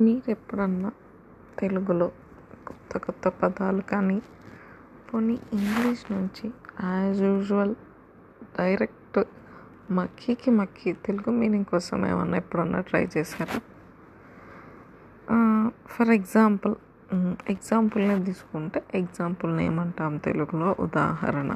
[0.00, 0.92] మీరు ఎప్పుడన్నా
[1.58, 2.12] తెలుగులో
[2.66, 4.22] కొత్త కొత్త పదాలు కానీ
[5.08, 6.46] పోనీ ఇంగ్లీష్ నుంచి
[6.84, 7.74] యాజ్ యూజువల్
[8.58, 9.20] డైరెక్ట్
[9.90, 13.60] మక్కీకి మక్కీ తెలుగు మీనింగ్ కోసం ఏమన్నా ఎప్పుడన్నా ట్రై చేశారా?
[15.86, 16.74] ఫర్ ఎగ్జాంపుల్
[17.48, 21.52] ఎగ్జాంపుల్నే తీసుకుంటే ఎగ్జాంపుల్ని ఏమంటాం తెలుగులో ఉదాహరణ.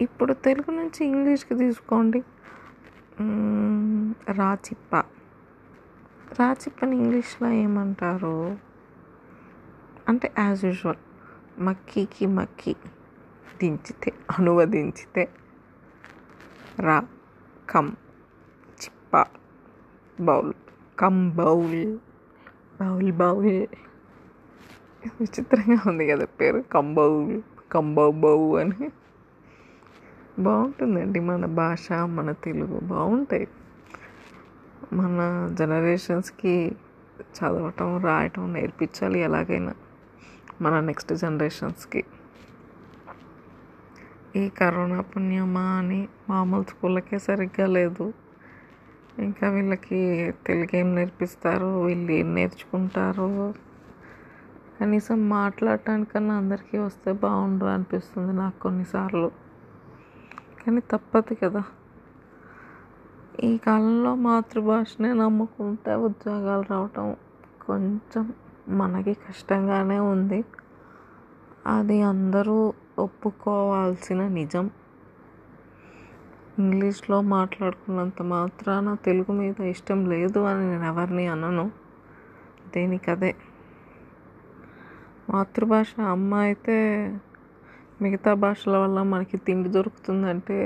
[0.00, 2.20] ఇప్పుడు తెలుగు నుంచి ఇంగ్లీష్కి తీసుకోండి.
[4.32, 5.04] రాచిప్ప.
[6.38, 8.36] రాచిప్పని ఇంగ్లీష్లో ఏమంటారు?
[10.08, 11.00] అంటే యాజ్ యూజువల్
[11.58, 12.72] మక్కీకి మక్కి.
[13.60, 15.22] దించితే అనువదించితే
[16.78, 16.96] రా
[17.70, 17.92] కమ్
[18.80, 19.12] చిప్ప
[20.18, 20.52] bowl
[20.98, 21.98] come bowl
[22.80, 23.54] bowl bowl.
[25.20, 27.40] విచిత్రంగా ఉంది కదా పేరు కంబౌల్
[27.72, 28.88] కంబౌ బౌ అని.
[30.38, 32.80] బాగుంటుందండి మన భాష మన తెలుగు.
[32.84, 33.46] బాగుంటాయి.
[34.92, 36.76] మన జనరేషన్స్కి
[37.20, 39.74] చదవటం రాయటం నేర్పించాలి ఎలాగైనా
[40.62, 42.04] మన నెక్స్ట్ జనరేషన్స్కి.
[44.36, 48.12] ఈ కరోనా పుణ్యమా అని మామూలు స్కూళ్ళకే సరిగ్గా లేదు.
[49.18, 53.54] ఇంకా వీళ్ళకి తెలుగు ఏం నేర్పిస్తారు వీళ్ళు ఏం నేర్చుకుంటారు?
[54.80, 59.30] కనీసం మాట్లాడటానికన్నా అందరికీ వస్తే బాగుండు అనిపిస్తుంది నాకు కొన్నిసార్లు.
[60.66, 61.64] కానీ తప్పదు కదా.
[63.34, 67.06] ఈ కాలంలో మాతృభాషనే నమ్ముకుంటే ఉద్యోగాలు రావటం
[67.66, 68.24] కొంచెం
[68.68, 70.44] మనకి కష్టంగానే ఉంది.
[71.66, 72.56] అది అందరూ
[72.98, 74.70] ఒప్పుకోవాల్సిన నిజం.
[76.58, 81.66] ఇంగ్లీష్లో మాట్లాడుకున్నంత మాత్రాన తెలుగు మీద ఇష్టం లేదు అని నేను ఎవరిని అనను.
[82.68, 83.32] దేనికదే
[85.30, 86.76] మాతృభాష అమ్మ అయితే
[88.00, 90.58] మిగతా భాషల వల్ల మనకి తిండి దొరుకుతుందంటే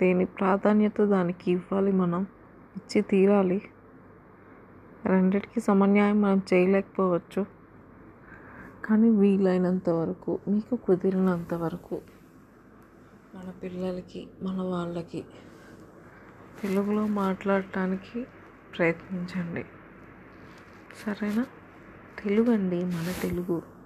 [0.00, 2.26] దేని ప్రాధాన్యత దానికి ఇవ్వాలి మనం?
[2.76, 3.62] ఇచ్చి తీరాలి.
[5.06, 7.46] రెండిటికి సమన్యాయం మనం చేయలేకపోవచ్చు.
[8.84, 12.00] కానీ వీలైనంత వరకు మీకు కుదిరినంత వరకు
[13.34, 15.24] మన పిల్లలకి మన వాళ్ళకి
[16.62, 18.26] తెలుగులో మాట్లాడటానికి
[18.78, 19.64] ప్రయత్నించండి.
[21.04, 21.46] సరేనా?
[22.24, 23.79] తెలుగు అండి మన తెలుగు.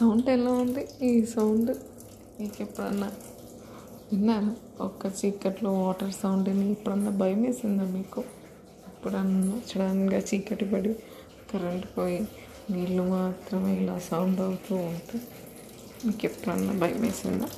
[0.00, 0.82] సౌండ్ ఎలా ఉంది?
[1.06, 1.70] ఈ సౌండ్
[2.38, 3.08] మీకు ఎప్పుడన్నా
[4.10, 4.52] విన్నారా
[4.86, 8.20] ఒక్క చీకట్లో వాటర్ సౌండ్ని ఎప్పుడన్నా భయం వేసిందా మీకు?
[8.90, 10.92] ఎప్పుడన్నా సడన్గా చీకటి పడి
[11.50, 12.20] కరెంట్ పోయి
[12.70, 15.18] నీళ్ళు మాత్రమే ఇలా సౌండ్ అవుతూ ఉంటే
[16.06, 17.48] మీకు ఎప్పుడన్నా భయం వేసిందా?